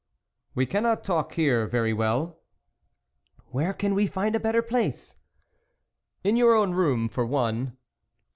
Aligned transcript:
"We 0.55 0.65
cannot 0.65 1.03
talk 1.03 1.33
here 1.35 1.67
very 1.67 1.93
well."" 1.93 2.39
Where 3.51 3.71
can 3.71 3.93
we 3.93 4.07
find 4.07 4.33
a 4.35 4.39
better 4.39 4.63
place?"" 4.63 5.17
In 6.23 6.35
your 6.35 6.55
own 6.55 6.71
room 6.73 7.07
for 7.07 7.23
one." 7.23 7.77